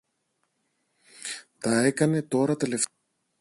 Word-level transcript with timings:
Τα 1.59 1.83
έκανε 1.83 2.21
τώρα 2.21 2.55
τελευταία. 2.55 2.97